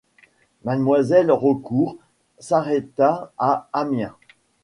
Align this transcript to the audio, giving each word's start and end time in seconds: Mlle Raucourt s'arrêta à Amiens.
Mlle 0.65 1.29
Raucourt 1.29 1.95
s'arrêta 2.39 3.31
à 3.37 3.69
Amiens. 3.71 4.15